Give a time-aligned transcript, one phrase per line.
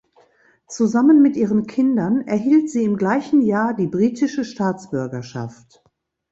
[0.67, 5.83] Zusammen mit ihren Kindern erhielt sie im gleichen Jahr die britische Staatsbürgerschaft.